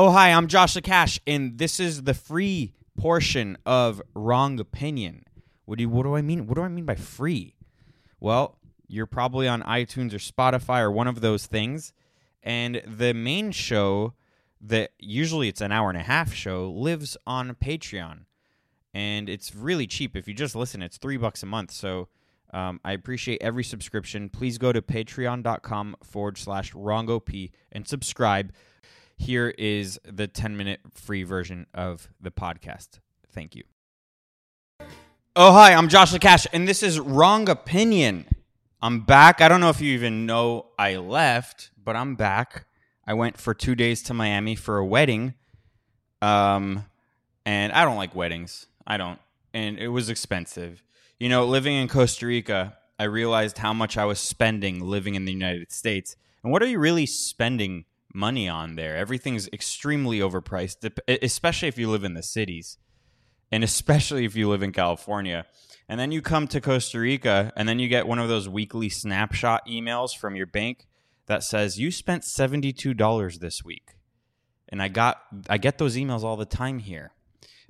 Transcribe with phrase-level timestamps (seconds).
[0.00, 5.24] Oh, hi, I'm Joshua Cash, and this is the free portion of Wrong Opinion.
[5.64, 6.46] What do you, what do I mean?
[6.46, 7.56] What do I mean by free?
[8.20, 11.92] Well, you're probably on iTunes or Spotify or one of those things,
[12.44, 14.14] and the main show
[14.60, 18.20] that usually it's an hour and a half show lives on Patreon,
[18.94, 20.14] and it's really cheap.
[20.14, 21.72] If you just listen, it's three bucks a month.
[21.72, 22.06] So
[22.52, 24.28] um, I appreciate every subscription.
[24.28, 28.52] Please go to patreon.com forward slash wrongop and subscribe.
[29.18, 33.00] Here is the 10 minute free version of the podcast.
[33.32, 33.64] Thank you.
[35.34, 38.26] Oh, hi, I'm Josh Cash, and this is Wrong Opinion.
[38.80, 39.40] I'm back.
[39.40, 42.66] I don't know if you even know I left, but I'm back.
[43.06, 45.34] I went for two days to Miami for a wedding.
[46.22, 46.84] Um,
[47.44, 48.66] and I don't like weddings.
[48.86, 49.18] I don't.
[49.52, 50.82] And it was expensive.
[51.18, 55.24] You know, living in Costa Rica, I realized how much I was spending living in
[55.24, 56.16] the United States.
[56.42, 57.84] And what are you really spending
[58.14, 58.96] money on there?
[58.96, 60.90] Everything's extremely overpriced,
[61.22, 62.78] especially if you live in the cities
[63.50, 65.46] and especially if you live in California.
[65.88, 68.88] And then you come to Costa Rica and then you get one of those weekly
[68.88, 70.86] snapshot emails from your bank
[71.26, 73.94] that says you spent $72 this week.
[74.68, 77.12] And I got I get those emails all the time here.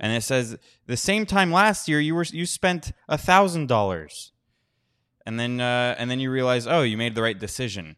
[0.00, 0.56] And it says
[0.86, 4.30] the same time last year you were you spent $1000.
[5.26, 7.96] And then uh, and then you realize, "Oh, you made the right decision."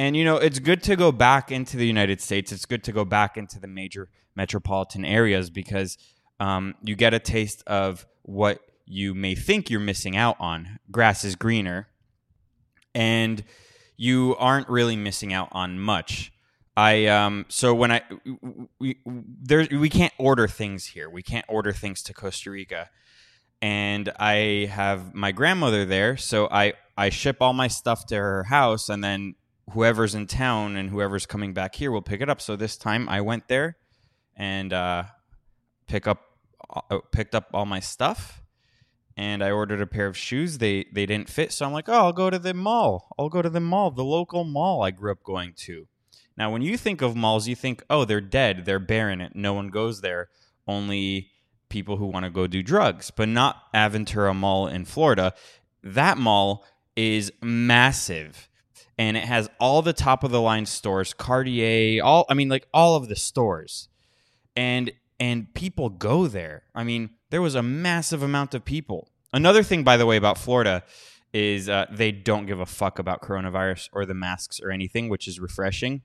[0.00, 2.52] And you know, it's good to go back into the United States.
[2.52, 5.98] It's good to go back into the major metropolitan areas because
[6.40, 10.78] um, you get a taste of what you may think you're missing out on.
[10.90, 11.88] Grass is greener,
[12.94, 13.44] and
[13.98, 16.32] you aren't really missing out on much.
[16.78, 18.00] I um so when I
[18.78, 21.10] we there we can't order things here.
[21.10, 22.88] We can't order things to Costa Rica.
[23.60, 28.44] And I have my grandmother there, so I I ship all my stuff to her
[28.44, 29.34] house and then
[29.72, 32.40] whoever's in town and whoever's coming back here will pick it up.
[32.40, 33.76] So this time I went there
[34.36, 35.04] and uh
[35.86, 36.22] pick up
[36.70, 38.40] uh, picked up all my stuff
[39.16, 40.58] and I ordered a pair of shoes.
[40.58, 43.14] They they didn't fit, so I'm like, "Oh, I'll go to the mall.
[43.18, 45.86] I'll go to the mall, the local mall I grew up going to."
[46.36, 48.64] Now, when you think of malls, you think, "Oh, they're dead.
[48.64, 49.30] They're barren.
[49.34, 50.28] No one goes there.
[50.66, 51.30] Only
[51.68, 55.34] people who want to go do drugs." But not Aventura Mall in Florida.
[55.82, 56.64] That mall
[56.96, 58.48] is massive
[59.00, 62.68] and it has all the top of the line stores, Cartier, all I mean like
[62.74, 63.88] all of the stores.
[64.54, 66.64] And and people go there.
[66.74, 69.08] I mean, there was a massive amount of people.
[69.32, 70.84] Another thing, by the way, about Florida
[71.32, 75.26] is uh, they don't give a fuck about coronavirus or the masks or anything, which
[75.26, 76.02] is refreshing.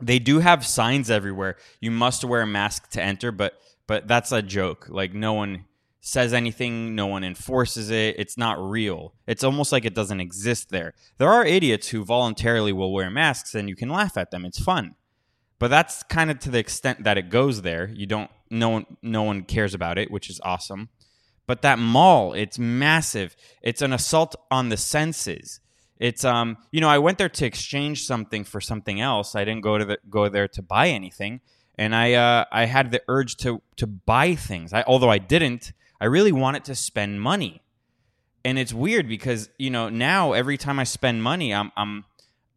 [0.00, 1.56] They do have signs everywhere.
[1.80, 4.86] You must wear a mask to enter, but but that's a joke.
[4.88, 5.66] Like no one
[6.06, 8.16] says anything, no one enforces it.
[8.18, 9.14] It's not real.
[9.26, 10.92] It's almost like it doesn't exist there.
[11.16, 14.44] There are idiots who voluntarily will wear masks and you can laugh at them.
[14.44, 14.96] It's fun.
[15.58, 17.88] But that's kind of to the extent that it goes there.
[17.88, 20.90] You don't no one no one cares about it, which is awesome.
[21.46, 23.34] But that mall, it's massive.
[23.62, 25.60] It's an assault on the senses.
[25.98, 29.34] It's um, you know, I went there to exchange something for something else.
[29.34, 31.40] I didn't go to the, go there to buy anything,
[31.78, 34.74] and I uh, I had the urge to to buy things.
[34.74, 35.72] I although I didn't,
[36.04, 37.62] I really want it to spend money.
[38.44, 42.04] And it's weird because, you know, now every time I spend money, I'm I'm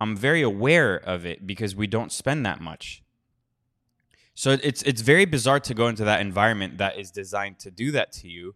[0.02, 3.04] I'm very aware of it because we don't spend that much.
[4.34, 7.92] So it's it's very bizarre to go into that environment that is designed to do
[7.92, 8.54] that to you.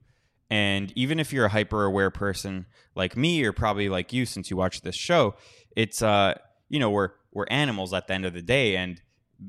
[0.50, 4.51] And even if you're a hyper aware person like me or probably like you since
[4.51, 5.35] you watch this show,
[5.74, 6.34] it's uh
[6.68, 9.01] you know, we're we're animals at the end of the day and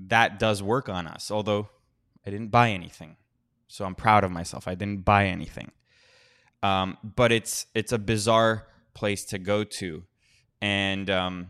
[0.07, 1.33] that does work on us.
[1.33, 1.69] Although
[2.25, 3.17] I didn't buy anything.
[3.73, 4.69] So I'm proud of myself.
[4.69, 5.71] I didn't buy anything.
[6.63, 10.03] Um, but it's it's a bizarre place to go to.
[10.61, 11.49] And um,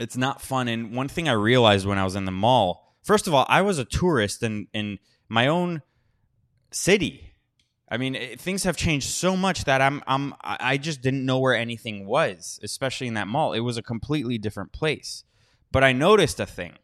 [0.00, 0.66] it's not fun.
[0.66, 3.62] And one thing I realized when I was in the mall, first of all, I
[3.62, 5.82] was a tourist in in my own
[6.72, 7.34] city.
[7.88, 11.38] I mean, it, things have changed so much that I'm I'm I just didn't know
[11.38, 13.52] where anything was, especially in that mall.
[13.52, 15.22] It was a completely different place.
[15.70, 16.78] But I noticed a thing.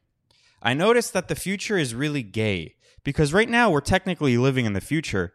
[0.65, 2.75] I noticed that the future is really gay
[3.05, 5.33] because right now we're technically living in the future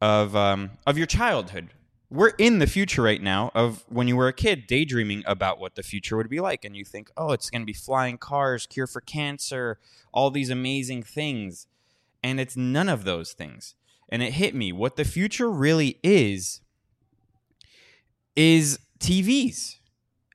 [0.00, 1.70] of um, of your childhood,
[2.10, 5.74] we're in the future right now of when you were a kid daydreaming about what
[5.74, 8.66] the future would be like and you think oh it's going to be flying cars
[8.66, 9.78] cure for cancer
[10.12, 11.66] all these amazing things.
[12.22, 13.74] And it's none of those things.
[14.08, 16.60] And it hit me what the future really is
[18.36, 19.76] is TVs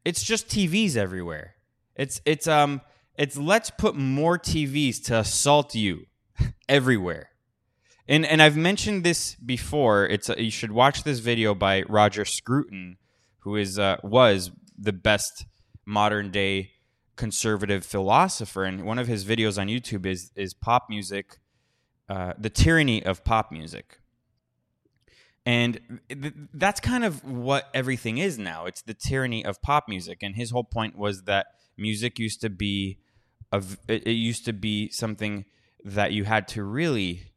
[0.04, 1.56] it's just TVs everywhere.
[1.96, 2.82] It's it's um
[3.22, 6.08] it's let's put more TVs to assault you
[6.70, 7.32] everywhere
[8.12, 10.06] and and I've mentioned this before.
[10.06, 12.98] It's a, you should watch this video by Roger Scruton,
[13.40, 15.46] who is uh, was the best
[15.86, 16.72] modern day
[17.16, 21.40] conservative philosopher, and one of his videos on YouTube is is pop music,
[22.10, 24.00] uh, the tyranny of pop music.
[25.44, 28.66] And th- that's kind of what everything is now.
[28.66, 30.22] It's the tyranny of pop music.
[30.22, 31.48] And his whole point was that
[31.78, 33.00] music used to be,
[33.52, 35.46] a, it used to be something
[35.84, 37.32] that you had to really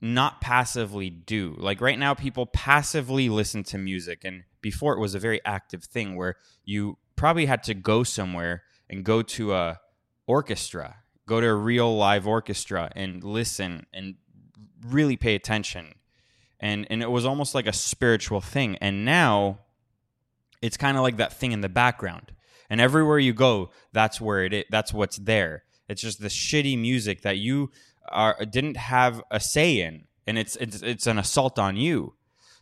[0.00, 1.54] not passively do.
[1.58, 5.84] Like right now, people passively listen to music, and before it was a very active
[5.84, 9.80] thing where you probably had to go somewhere and go to a
[10.26, 10.96] orchestra,
[11.26, 14.14] go to a real live orchestra and listen and
[14.86, 15.94] really pay attention.
[16.60, 18.76] And and it was almost like a spiritual thing.
[18.76, 19.60] And now
[20.62, 22.32] it's kind of like that thing in the background.
[22.70, 24.64] And everywhere you go, that's where it is.
[24.70, 25.64] That's what's there.
[25.88, 27.70] It's just the shitty music that you
[28.10, 32.14] are didn't have a say in, and it's it's it's an assault on you.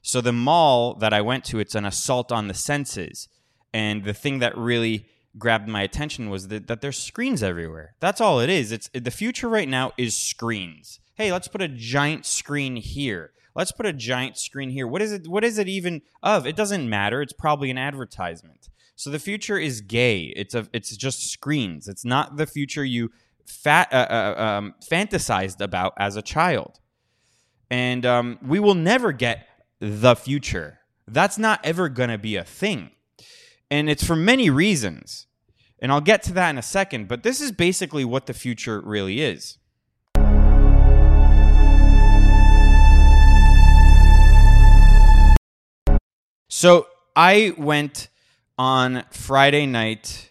[0.02, 3.28] So the mall that I went to, it's an assault on the senses.
[3.74, 5.06] And the thing that really
[5.36, 7.94] grabbed my attention was that, that there's screens everywhere.
[8.00, 8.72] That's all it is.
[8.72, 11.00] It's the future right now is screens.
[11.14, 13.32] Hey, let's put a giant screen here.
[13.54, 14.86] Let's put a giant screen here.
[14.86, 15.26] What is it?
[15.26, 16.46] What is it even of?
[16.46, 17.20] It doesn't matter.
[17.20, 18.68] It's probably an advertisement.
[18.98, 20.32] So the future is gay.
[20.34, 20.66] It's a.
[20.72, 21.86] It's just screens.
[21.86, 23.10] It's not the future you
[23.44, 26.80] fat, uh, uh, um, fantasized about as a child.
[27.70, 29.46] And um, we will never get
[29.80, 30.78] the future.
[31.06, 32.90] That's not ever going to be a thing.
[33.70, 35.26] And it's for many reasons.
[35.78, 38.80] And I'll get to that in a second, but this is basically what the future
[38.80, 39.58] really is.
[46.48, 48.08] So I went
[48.58, 50.30] on Friday night,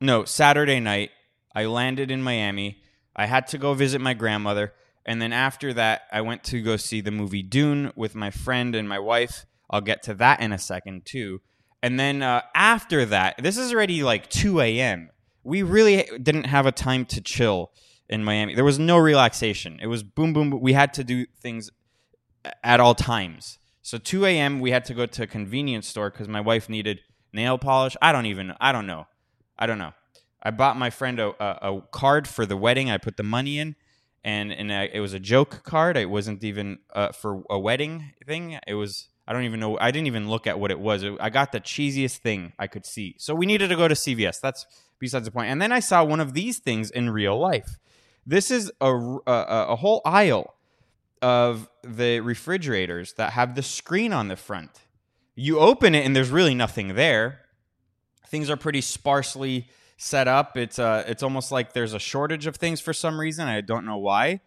[0.00, 1.10] no, Saturday night.
[1.54, 2.82] I landed in Miami.
[3.14, 4.74] I had to go visit my grandmother.
[5.06, 8.74] And then after that, I went to go see the movie Dune with my friend
[8.74, 9.46] and my wife.
[9.70, 11.40] I'll get to that in a second too.
[11.82, 15.10] And then uh, after that, this is already like 2 a.m.
[15.44, 17.70] We really didn't have a time to chill
[18.08, 18.54] in Miami.
[18.54, 19.78] There was no relaxation.
[19.80, 20.50] It was boom, boom.
[20.50, 20.60] boom.
[20.60, 21.70] We had to do things
[22.62, 23.58] at all times.
[23.82, 24.60] So 2 a.m.
[24.60, 27.00] we had to go to a convenience store because my wife needed
[27.36, 27.96] nail polish.
[28.02, 28.54] I don't even.
[28.60, 29.06] I don't know.
[29.58, 29.92] I don't know.
[30.42, 32.90] I bought my friend a, a, a card for the wedding.
[32.90, 33.76] I put the money in
[34.26, 35.96] and and I, it was a joke card.
[35.96, 38.58] It wasn't even uh, for a wedding thing.
[38.66, 39.78] It was I don't even know.
[39.78, 41.04] I didn't even look at what it was.
[41.20, 43.14] I got the cheesiest thing I could see.
[43.18, 44.40] So we needed to go to CVS.
[44.40, 44.66] That's
[44.98, 45.50] besides the point.
[45.50, 47.78] And then I saw one of these things in real life.
[48.26, 50.54] This is a a, a whole aisle
[51.22, 54.85] of the refrigerators that have the screen on the front.
[55.36, 57.42] You open it and there's really nothing there.
[58.26, 60.56] Things are pretty sparsely set up.
[60.56, 63.46] It's uh, it's almost like there's a shortage of things for some reason.
[63.46, 64.40] I don't know why.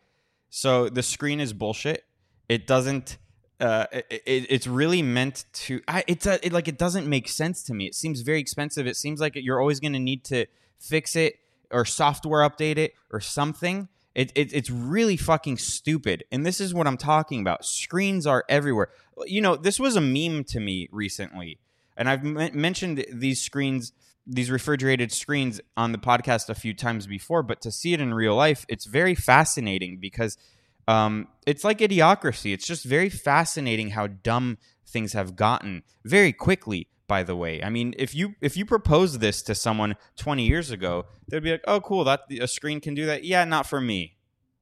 [0.50, 2.06] So the screen is bullshit.
[2.50, 3.18] It doesn't.
[3.60, 5.82] Uh, it, it, it's really meant to.
[5.88, 7.86] I, it's a, it, like it doesn't make sense to me.
[7.86, 8.88] It seems very expensive.
[8.88, 10.48] It seems like you're always going to need to
[10.80, 11.40] fix it
[11.70, 13.88] or software update it or something.
[14.20, 16.26] It, it, it's really fucking stupid.
[16.30, 17.64] And this is what I'm talking about.
[17.64, 18.90] Screens are everywhere.
[19.26, 21.58] You know, this was a meme to me recently.
[21.96, 23.94] And I've m- mentioned these screens
[24.28, 28.14] these refrigerated screens on the podcast a few times before, but to see it in
[28.14, 30.38] real life, it's very fascinating because
[30.86, 32.54] um, it's like idiocracy.
[32.54, 36.90] It's just very fascinating how dumb things have gotten very quickly.
[37.10, 40.70] By the way, I mean if you if you propose this to someone 20 years
[40.72, 43.82] ago, they'd be like, "Oh, cool, that a screen can do that." Yeah, not for
[43.82, 44.18] me.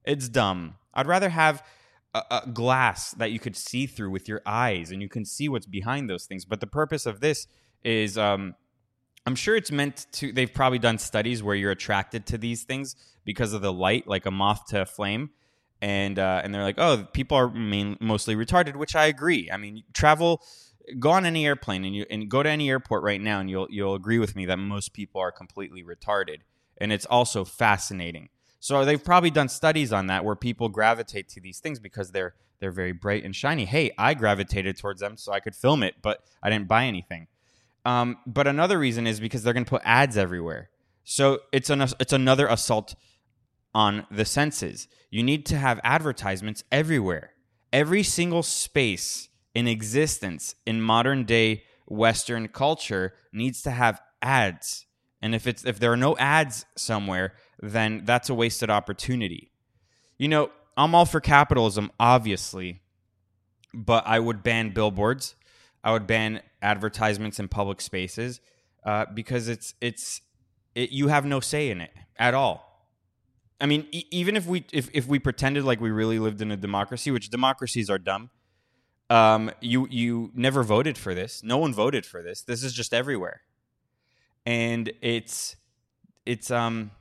[0.05, 0.77] It's dumb.
[0.93, 1.61] I'd rather have
[2.13, 5.49] a, a glass that you could see through with your eyes, and you can see
[5.49, 6.45] what's behind those things.
[6.45, 7.47] But the purpose of this
[7.83, 8.55] is um,
[9.25, 10.31] I'm sure it's meant to.
[10.31, 14.25] They've probably done studies where you're attracted to these things because of the light, like
[14.25, 15.31] a moth to a flame,
[15.81, 19.51] and uh, and they're like, oh, people are main, mostly retarded, which I agree.
[19.51, 20.41] I mean, travel,
[20.99, 23.67] go on any airplane and you and go to any airport right now, and you'll
[23.69, 26.39] you'll agree with me that most people are completely retarded,
[26.77, 28.29] and it's also fascinating.
[28.59, 32.33] So they've probably done studies on that where people gravitate to these things because they're
[32.59, 33.65] they're very bright and shiny.
[33.65, 37.27] Hey, I gravitated towards them so I could film it, but I didn't buy anything.
[37.85, 40.69] Um, but another reason is because they're going to put ads everywhere.
[41.03, 42.95] So it's an it's another assault
[43.73, 44.87] on the senses.
[45.09, 47.31] You need to have advertisements everywhere.
[47.71, 54.85] Every single space in existence in modern day Western culture needs to have ads.
[55.19, 59.51] And if it's if there are no ads somewhere, then that's a wasted opportunity.
[60.19, 62.83] You know, I'm all for capitalism, obviously,
[63.73, 65.33] but I would ban billboards.
[65.83, 68.39] I would ban advertisements in public spaces
[68.85, 70.21] uh, because it's it's
[70.75, 72.85] it, you have no say in it at all.
[73.59, 76.51] I mean, e- even if we if, if we pretended like we really lived in
[76.51, 78.29] a democracy, which democracies are dumb,
[79.09, 81.43] um, you you never voted for this.
[81.43, 82.41] No one voted for this.
[82.41, 83.41] This is just everywhere,
[84.45, 85.55] and it's
[86.25, 86.91] it's um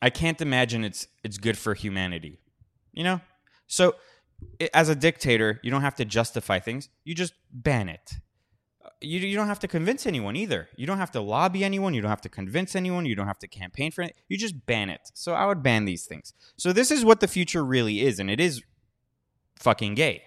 [0.00, 2.40] I can't imagine it's it's good for humanity.
[2.92, 3.20] You know?
[3.66, 3.94] So
[4.60, 6.88] i- as a dictator, you don't have to justify things.
[7.04, 8.14] You just ban it.
[9.00, 10.68] You, you don't have to convince anyone either.
[10.76, 11.94] You don't have to lobby anyone.
[11.94, 13.04] You don't have to convince anyone.
[13.06, 14.14] You don't have to campaign for it.
[14.28, 15.00] You just ban it.
[15.14, 16.32] So I would ban these things.
[16.56, 18.62] So this is what the future really is, and it is
[19.58, 20.22] fucking gay,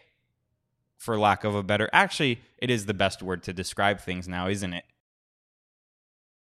[0.97, 1.89] for lack of a better.
[1.93, 4.83] Actually, it is the best word to describe things now, isn't it?